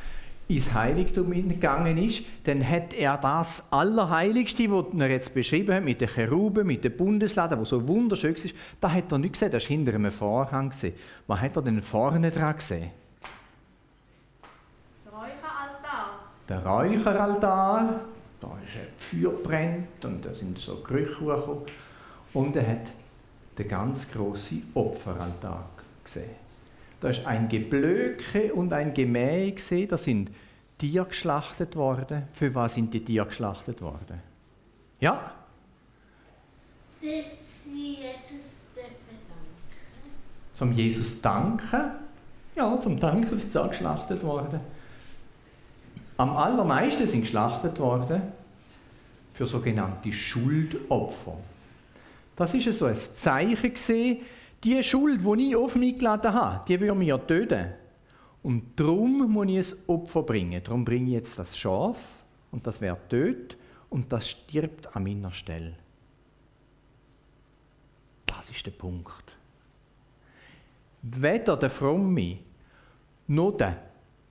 [0.47, 6.01] ins Heiligtum gegangen ist, dann hat er das Allerheiligste, was er jetzt beschrieben hat, mit
[6.01, 9.63] den Cheruben, mit den Bundesladen, wo so wunderschön ist, da hat er nicht gesehen, das
[9.63, 10.71] war hinter einem Vorhang.
[11.27, 12.91] Was hat er denn vorne dran gesehen?
[15.05, 16.19] Der Räucheraltar.
[16.47, 17.99] Der Räucheraltar,
[18.39, 21.63] da ist ein Feuer brennt und da sind so Gerüche hochgekommen.
[22.33, 22.87] Und er hat
[23.57, 25.69] den ganz grossen Opferaltar
[26.03, 26.44] gesehen.
[27.05, 30.31] Da ist ein Geblöke und ein Gemäh gesehen, da sind
[30.79, 32.23] Tiere geschlachtet worden.
[32.33, 34.23] Für was sind die Tiere geschlachtet worden?
[34.99, 35.33] Ja?
[36.99, 39.19] Dass sie Jesus danken.
[40.55, 41.91] Zum Jesus danken?
[42.55, 44.59] Ja, zum Danken ist es geschlachtet worden.
[46.17, 48.19] Am allermeisten sind geschlachtet worden
[49.35, 51.37] für sogenannte Schuldopfer.
[52.35, 54.21] Das ist so ein Zeichen gesehen,
[54.65, 57.73] die Schuld, die ich auf mich geladen habe, die würde mich ja töten.
[58.41, 60.61] Und darum muss ich ein Opfer bringen.
[60.63, 61.97] Darum bringe ich jetzt das Schaf
[62.51, 63.57] und das wird tötet
[63.89, 65.75] und das stirbt an meiner Stelle.
[68.25, 69.35] Das ist der Punkt.
[71.01, 72.39] Weder der Fromme
[73.27, 73.81] noch der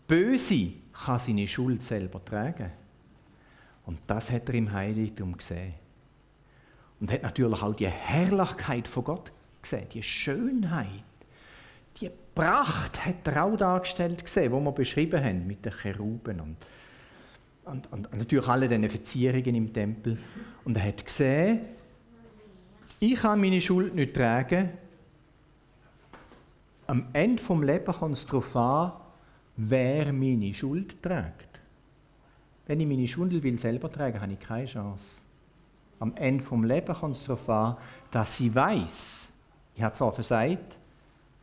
[0.06, 2.70] Böse kann seine Schuld selber tragen.
[3.86, 5.74] Und das hat er im Heiligtum gesehen.
[7.00, 9.32] Und hat natürlich auch die Herrlichkeit von Gott
[9.64, 11.04] gesehen, die Schönheit,
[12.00, 16.40] die Pracht hat er auch dargestellt gesehen, wo wir beschrieben haben mit den Cheruben.
[16.40, 16.56] Und
[17.64, 20.18] und, und natürlich alle diese Verzierungen im Tempel.
[20.64, 21.60] Und er hat gesehen,
[23.00, 24.70] ich kann meine Schuld nicht tragen.
[26.86, 28.92] Am Ende vom Lebens kommt es darauf an,
[29.56, 31.48] wer meine Schuld trägt.
[32.66, 35.04] Wenn ich meine Schuld will selber tragen, habe ich keine Chance.
[36.00, 37.76] Am Ende vom Lebens kommt es darauf an,
[38.10, 39.23] dass ich weiß,
[39.76, 40.76] ich habe zwar versagt,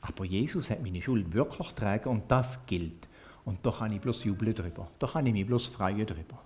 [0.02, 3.08] aber Jesus hat meine Schuld wirklich getragen und das gilt.
[3.46, 4.88] Und da kann ich bloß jubeln drüber.
[5.00, 6.40] Da kann ich mich bloß freuen drüber.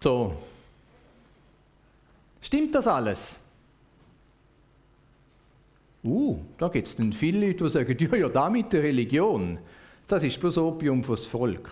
[0.00, 0.36] So.
[2.40, 3.38] Stimmt das alles?
[6.04, 9.58] Uh, da gibt es dann viele Leute, die sagen, ja, ja, da mit der Religion,
[10.06, 11.68] das ist bloß Opium fürs Volk.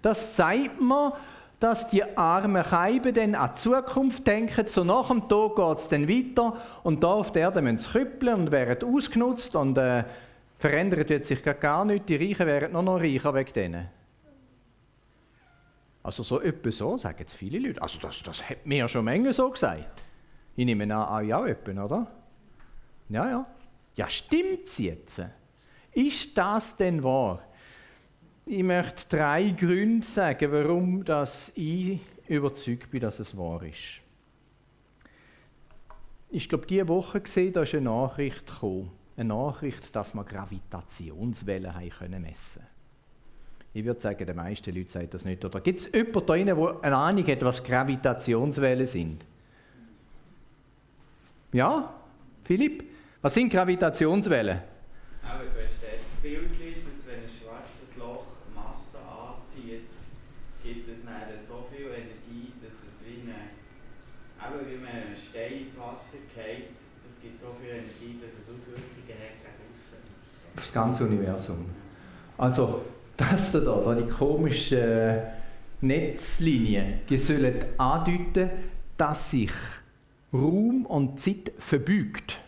[0.00, 1.12] Das zeigt mir,
[1.58, 5.88] dass die armen Scheiben dann an die Zukunft denken, so nach dem Tod geht es
[5.88, 10.04] dann weiter und da auf der Erde müssen sie krüppeln und werden ausgenutzt und äh,
[10.58, 13.88] verändert wird sich gar nichts, die Reichen werden noch, noch reicher wegen denen.
[16.02, 17.82] Also so etwas so, sagen jetzt viele Leute.
[17.82, 20.02] Also das, das hat mir schon Menge so gesagt.
[20.54, 22.06] Ich nehme an, euch auch etwas, oder?
[23.08, 23.46] Ja, ja.
[23.96, 25.22] Ja, stimmt's jetzt?
[25.92, 27.42] Ist das denn wahr?
[28.48, 34.00] Ich möchte drei Gründe sagen, warum das ich überzeugt bin, dass es wahr ist.
[36.30, 38.92] Ich glaube, diese Woche gesehen, da ist eine Nachricht gekommen.
[39.16, 42.62] Eine Nachricht, dass man Gravitationswellen haben können messen
[43.72, 45.44] Ich würde sagen, die meisten Leute sagen das nicht.
[45.44, 49.24] Oder gibt es jemanden da drin, der eine Ahnung hat, was Gravitationswellen sind?
[51.52, 51.94] Ja?
[52.44, 52.84] Philipp?
[53.22, 54.60] Was sind Gravitationswellen?
[55.22, 59.88] Aber du hast das Bild, dass wenn ein schwarzes Loch Masse anzieht,
[60.62, 63.52] gibt es dann so viel Energie, dass es wie eine,
[64.40, 68.48] eben wie man einen Stein ins Wasser geht, das gibt so viel Energie, dass es
[68.48, 70.02] Auswirkungen hat gegen außen.
[70.56, 71.64] Das ganze Universum.
[72.38, 72.84] Also,
[73.16, 75.18] das da, da die komischen
[75.80, 78.50] Netzlinien, die sollen andeuten,
[78.96, 79.50] dass sich
[80.32, 82.38] Raum und Zeit verbeugt.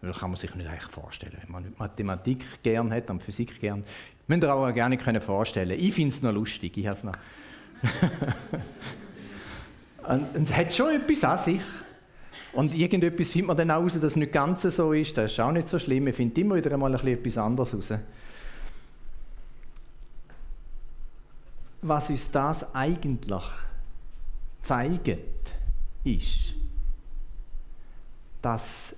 [0.00, 1.36] Das kann man sich nicht eigentlich vorstellen.
[1.42, 3.84] Wenn man Mathematik gern hat und Physik gern,
[4.26, 5.78] müsst ihr auch gerne können vorstellen.
[5.78, 6.76] Ich finde es noch lustig.
[6.76, 7.14] Ich noch
[10.08, 11.62] und, und es hat schon etwas an sich.
[12.54, 15.18] Und irgendetwas findet man dann auch raus, dass es nicht ganz so ist.
[15.18, 16.04] Das ist auch nicht so schlimm.
[16.04, 17.92] Man findet immer wieder ein etwas anderes raus.
[21.82, 23.44] Was uns das eigentlich
[24.62, 25.18] zeigt,
[26.04, 26.54] ist,
[28.40, 28.96] dass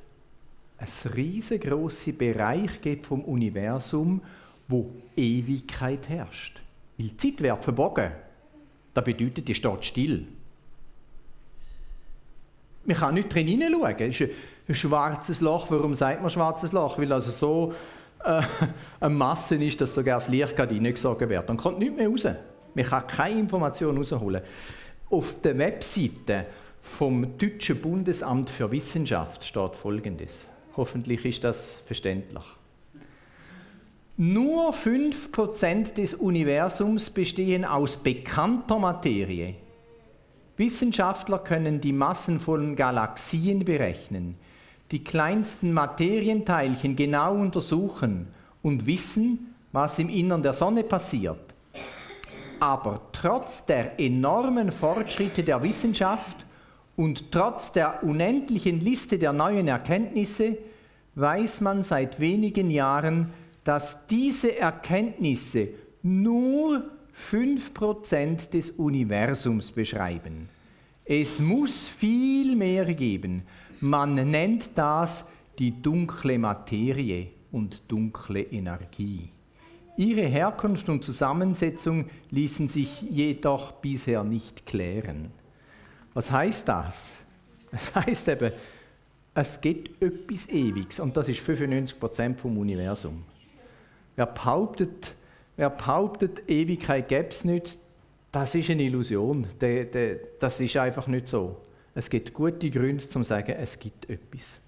[0.78, 4.20] es riesengroße Bereich gibt vom Universum,
[4.68, 6.60] wo Ewigkeit herrscht.
[6.98, 8.12] Weil die Zeit wird verbogen.
[8.92, 10.26] Das bedeutet, die steht still.
[12.86, 14.10] Man kann nicht drin hineinschauen.
[14.10, 14.30] Es ist
[14.68, 15.66] ein schwarzes Loch.
[15.70, 16.98] Warum sagt man schwarzes Loch?
[16.98, 17.74] Weil also so
[18.24, 18.42] äh,
[19.00, 21.48] eine Masse ist, dass sogar das Licht gerade reingesogen wird.
[21.48, 22.26] Dann kommt nichts mehr raus.
[22.74, 24.42] Man kann keine Information rausholen.
[25.10, 26.46] Auf der Webseite
[26.82, 30.46] vom Deutschen Bundesamt für Wissenschaft steht Folgendes.
[30.76, 32.44] Hoffentlich ist das verständlich.
[34.18, 39.54] Nur 5% des Universums bestehen aus bekannter Materie.
[40.56, 44.36] Wissenschaftler können die Massen von Galaxien berechnen,
[44.90, 48.28] die kleinsten Materienteilchen genau untersuchen
[48.62, 51.54] und wissen, was im Innern der Sonne passiert.
[52.58, 56.46] Aber trotz der enormen Fortschritte der Wissenschaft
[56.96, 60.56] und trotz der unendlichen Liste der neuen Erkenntnisse
[61.16, 63.32] weiß man seit wenigen Jahren,
[63.64, 65.68] dass diese Erkenntnisse
[66.02, 66.84] nur
[67.30, 70.48] 5% des Universums beschreiben.
[71.04, 73.42] Es muss viel mehr geben.
[73.80, 75.26] Man nennt das
[75.58, 79.30] die dunkle Materie und dunkle Energie.
[79.96, 85.30] Ihre Herkunft und Zusammensetzung ließen sich jedoch bisher nicht klären.
[86.12, 87.12] Was heißt das?
[87.72, 88.52] Es heißt eben,
[89.34, 93.24] es gibt etwas Ewiges und das ist 95% vom Universum.
[94.16, 95.14] Wer behauptet,
[95.56, 97.78] wer behauptet Ewigkeit gäbe es nicht,
[98.32, 99.46] das ist eine Illusion.
[100.38, 101.62] Das ist einfach nicht so.
[101.94, 104.60] Es gibt gute Gründe zum sagen, es gibt etwas.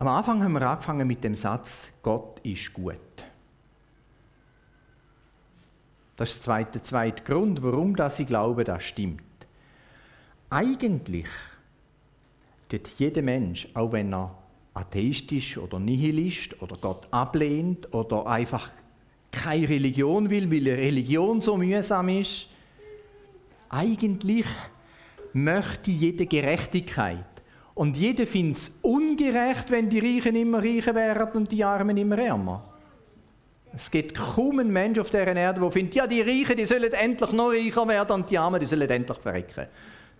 [0.00, 2.96] Am Anfang haben wir angefangen mit dem Satz, Gott ist gut.
[6.16, 9.22] Das ist der zweite, Grund, warum ich glaube, das stimmt.
[10.50, 11.28] Eigentlich
[12.68, 14.36] tut jeder Mensch, auch wenn er
[14.78, 18.70] atheistisch oder nihilist oder Gott ablehnt oder einfach
[19.30, 22.48] keine Religion will, weil Religion so mühsam ist,
[23.68, 24.46] eigentlich
[25.32, 27.24] möchte jede Gerechtigkeit
[27.74, 32.18] Und jeder findet es ungerecht, wenn die Reichen immer reicher werden und die Armen immer
[32.18, 32.64] ärmer.
[33.72, 36.92] Es gibt kaum einen Mensch auf dieser Erde, der findet, ja, die Reichen, die sollen
[36.92, 39.66] endlich noch reicher werden und die Armen, die sollen endlich verrecken.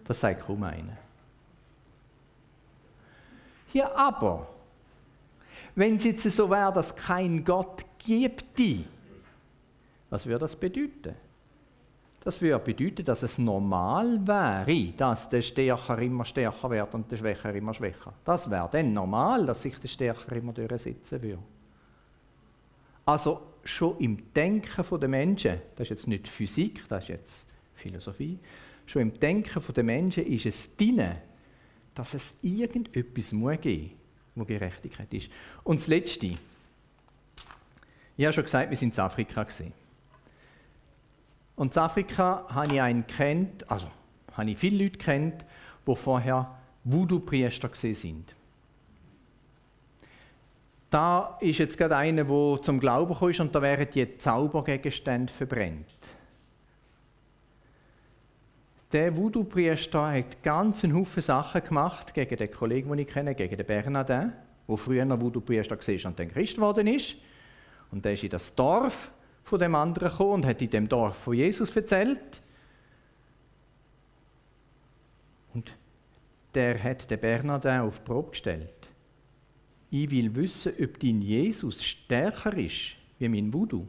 [0.04, 1.07] Das sagt kaum einer.
[3.72, 4.48] Ja, aber,
[5.74, 8.60] wenn es jetzt so wäre, dass kein Gott gibt,
[10.10, 11.14] was würde das bedeuten?
[12.20, 17.16] Das würde bedeuten, dass es normal wäre, dass der Stärker immer stärker wird und der
[17.16, 18.12] Schwächer immer schwächer.
[18.24, 21.42] Das wäre dann normal, dass sich der Stärker immer durchsetzen würde.
[23.06, 28.38] Also schon im Denken der Menschen, das ist jetzt nicht Physik, das ist jetzt Philosophie,
[28.84, 31.16] schon im Denken der Menschen ist es drin,
[31.98, 33.90] dass es irgendetwas muss geben muss,
[34.36, 35.30] wo Gerechtigkeit ist.
[35.64, 36.28] Und das Letzte,
[38.16, 39.44] ich habe schon gesagt, wir sind in Afrika.
[41.56, 43.88] Und in Afrika habe ich einen kennt, also
[44.32, 45.44] habe ich viele Leute kennt,
[45.84, 48.32] die vorher Voodoo-Priester sind.
[50.90, 55.97] Da ist jetzt gerade einer, der zum Glauben kommt und da werden die Zaubergegenstände verbrennt.
[58.92, 63.56] Der Voodoo-Priester hat ganz einen Haufen Sachen gemacht gegen den Kollegen, den ich kenne, gegen
[63.56, 64.32] den Bernardin,
[64.66, 67.16] der früher noch Voodoo-Priester war und dann Christ geworden ist.
[67.90, 69.10] Und der ist in das Dorf
[69.44, 72.40] von dem anderen gekommen und hat in dem Dorf von Jesus erzählt.
[75.52, 75.70] Und
[76.54, 78.88] der hat den Bernardin auf die Probe gestellt.
[79.90, 83.86] Ich will wissen, ob dein Jesus stärker ist wie mein Voodoo.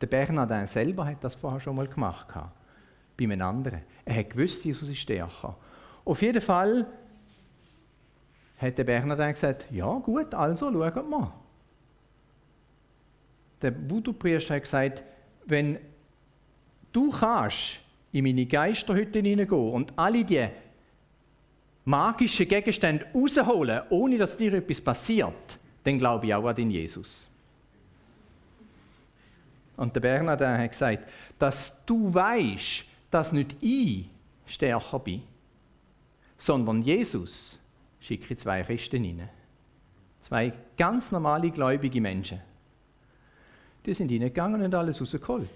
[0.00, 2.28] Der Bernardin selber hat das vorher schon mal gemacht.
[3.18, 3.82] Bei einem anderen.
[4.04, 5.56] Er hat gewusst, Jesus ist stärker.
[6.04, 6.86] Auf jeden Fall
[8.58, 11.32] hat der Bernardin gesagt: Ja, gut, also schauen wir mal
[13.62, 15.02] der Voodoo-Priester hat gesagt,
[15.46, 15.78] wenn
[16.92, 17.80] du kannst
[18.12, 20.46] in meine Geisterhütte hineingehen und alle die
[21.84, 27.24] magischen Gegenstände rausholen, ohne dass dir etwas passiert, dann glaube ich auch an den Jesus.
[29.76, 31.08] Und der Bernardin hat gesagt,
[31.38, 34.08] dass du weißt, dass nicht ich
[34.46, 35.22] stärker bin,
[36.36, 37.58] sondern Jesus
[38.00, 39.28] schicke zwei Christen rein.
[40.22, 42.40] Zwei ganz normale gläubige Menschen.
[43.86, 45.48] Die sind reingegangen und alles rausgeholt.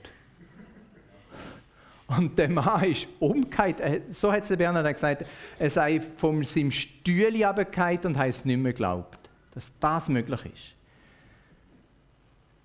[2.06, 3.80] Und der Mann ist umgekehrt.
[4.14, 5.26] So hat es Bernhard gesagt,
[5.58, 9.18] er sei von seinem Stühle abgekehrt und heißt nicht mehr geglaubt,
[9.52, 10.74] dass das möglich ist.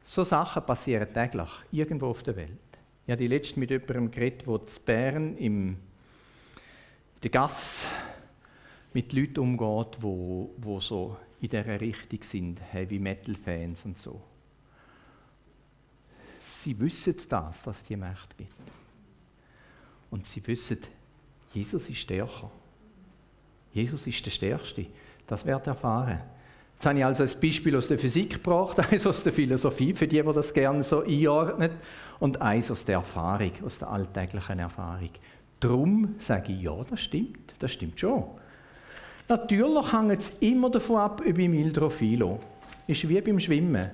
[0.06, 2.67] So Sachen passieren täglich, irgendwo auf der Welt.
[3.08, 5.78] Ich habe die letzte mit jemandem geredet, der zu Bern im, in
[7.24, 7.88] der Gasse
[8.92, 14.22] mit Leuten umgeht, die, die so in dieser Richtung sind, Heavy Metal Fans und so.
[16.62, 18.52] Sie wissen das, dass es die Macht gibt.
[20.12, 20.80] Und sie wissen,
[21.54, 22.52] Jesus ist stärker.
[23.72, 24.86] Jesus ist der Stärkste.
[25.26, 26.24] Das wird erfahren.
[26.78, 30.08] Jetzt habe ich also ein Beispiel aus der Physik gebracht, eins aus der Philosophie, für
[30.08, 31.72] die, die das gerne so einordnen,
[32.20, 35.10] und eins aus der Erfahrung, aus der alltäglichen Erfahrung.
[35.60, 38.26] Darum sage ich, ja, das stimmt, das stimmt schon.
[39.28, 42.00] Natürlich hängt es immer davon ab, ob ich mich drauf.
[42.00, 43.90] Ist wie beim Schwimmen.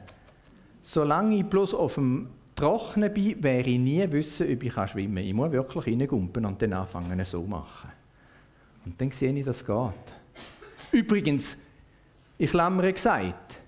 [0.83, 5.23] Solange ich bloß auf dem trocken bin, werde ich nie wissen, ob ich schwimmen kann.
[5.23, 7.89] Ich muss wirklich reingumpen und dann anfangen so machen.
[8.85, 10.13] Und dann sehe ich, dass es geht.
[10.91, 11.57] Übrigens,
[12.43, 13.61] ich klammere gesagt,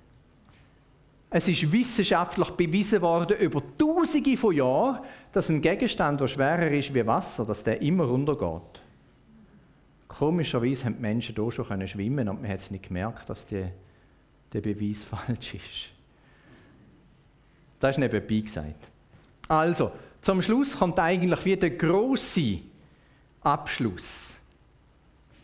[1.30, 4.99] es ist wissenschaftlich bewiesen worden, über tausende von Jahren,
[5.32, 8.82] dass ein Gegenstand, der schwerer ist wie Wasser, dass der immer runtergeht.
[10.09, 13.65] Komischerweise haben die Menschen hier schon schwimmen und man hat es nicht gemerkt, dass die,
[14.51, 15.91] der Beweis falsch ist.
[17.80, 18.88] Das ist nebenbei gesagt.
[19.47, 22.59] Also, zum Schluss kommt eigentlich wieder der große
[23.41, 24.34] Abschluss.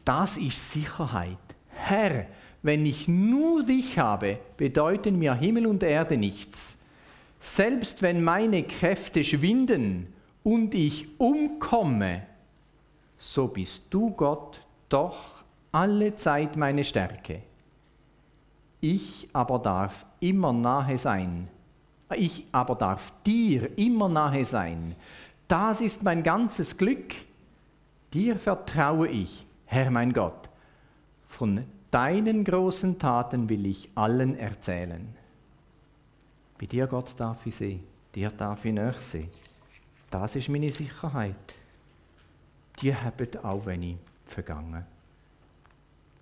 [0.03, 1.37] Das ist Sicherheit.
[1.69, 2.25] Herr,
[2.63, 6.77] wenn ich nur dich habe, bedeuten mir Himmel und Erde nichts.
[7.39, 10.07] Selbst wenn meine Kräfte schwinden
[10.43, 12.23] und ich umkomme,
[13.17, 17.41] so bist du Gott doch alle Zeit meine Stärke.
[18.79, 21.47] Ich aber darf immer nahe sein
[22.15, 24.95] ich aber darf dir immer nahe sein.
[25.47, 27.15] Das ist mein ganzes Glück.
[28.13, 30.49] Dir vertraue ich, Herr mein Gott.
[31.27, 35.07] Von deinen großen Taten will ich allen erzählen.
[36.57, 37.83] Bei dir, Gott, darf ich sehen,
[38.15, 39.27] dir darf ich nachsehen.
[40.09, 41.35] Das ist meine Sicherheit.
[42.81, 44.85] Die haben auch wenn ich vergangen.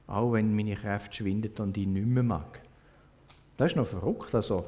[0.07, 2.61] Auch wenn meine Kräfte schwindet und ich nicht mehr mag.
[3.57, 4.33] Das ist noch verrückt.
[4.33, 4.65] Also,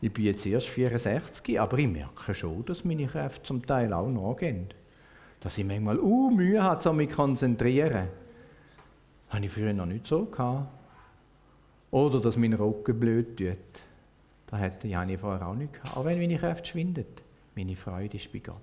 [0.00, 4.08] ich bin jetzt erst 64, aber ich merke schon, dass meine Kräfte zum Teil auch
[4.08, 4.68] nachgehen.
[5.40, 8.08] Dass ich manchmal uh, Mühe habe, um mich konzentrieren.
[9.28, 10.68] Habe ich früher noch nicht so gehabt.
[11.90, 13.56] Oder dass mein Rücken blöd tut.
[14.48, 15.96] Das habe ich vorher auch nicht gehabt.
[15.96, 17.22] Auch wenn meine Kraft schwindet.
[17.54, 18.56] Meine Freude ist bei Gott.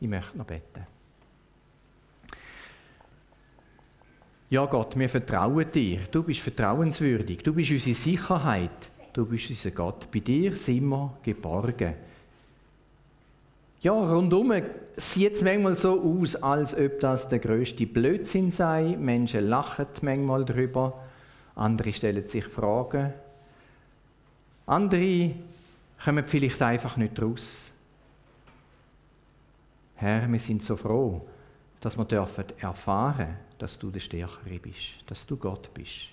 [0.00, 0.86] Ich möchte noch beten.
[4.48, 6.00] Ja Gott, wir vertrauen dir.
[6.10, 7.38] Du bist vertrauenswürdig.
[7.38, 8.90] Du bist unsere Sicherheit.
[9.12, 10.08] Du bist unser Gott.
[10.12, 11.94] Bei dir sind wir geborgen.
[13.86, 14.52] Ja, rundum
[14.96, 18.96] sieht es manchmal so aus, als ob das der größte Blödsinn sei.
[18.98, 21.04] Menschen lachen manchmal drüber.
[21.54, 23.12] Andere stellen sich Fragen.
[24.66, 25.36] Andere
[26.04, 27.70] kommen vielleicht einfach nicht raus.
[29.94, 31.24] Herr, wir sind so froh,
[31.80, 36.08] dass wir dürfen erfahren dass du der Stärkere bist, dass du Gott bist,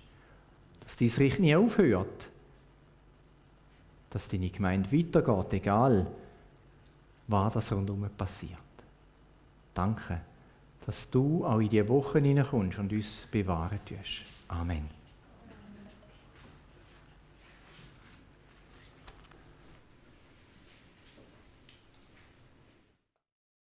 [0.83, 2.27] dass dein Reich nie aufhört,
[4.11, 6.05] dass deine Gemeinde weitergeht, egal
[7.27, 8.57] was das rundherum passiert.
[9.73, 10.21] Danke,
[10.85, 14.23] dass du auch in diese Wochen hineinkommst und uns bewahren tust.
[14.47, 15.02] Amen.